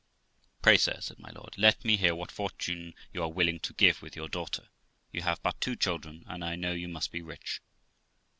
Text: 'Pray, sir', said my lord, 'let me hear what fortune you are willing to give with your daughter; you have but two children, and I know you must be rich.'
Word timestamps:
'Pray, 0.63 0.77
sir', 0.77 0.99
said 0.99 1.19
my 1.19 1.29
lord, 1.29 1.55
'let 1.59 1.85
me 1.85 1.95
hear 1.95 2.15
what 2.15 2.31
fortune 2.31 2.95
you 3.13 3.21
are 3.21 3.29
willing 3.31 3.59
to 3.59 3.71
give 3.73 4.01
with 4.01 4.15
your 4.15 4.27
daughter; 4.27 4.67
you 5.11 5.21
have 5.21 5.39
but 5.43 5.61
two 5.61 5.75
children, 5.75 6.23
and 6.25 6.43
I 6.43 6.55
know 6.55 6.71
you 6.73 6.87
must 6.87 7.11
be 7.11 7.21
rich.' 7.21 7.61